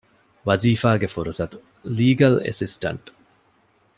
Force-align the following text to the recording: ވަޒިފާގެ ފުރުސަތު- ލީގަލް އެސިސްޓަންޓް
ވަޒިފާގެ 0.47 1.07
ފުރުސަތު- 1.13 1.57
ލީގަލް 1.97 2.37
އެސިސްޓަންޓް 2.45 3.07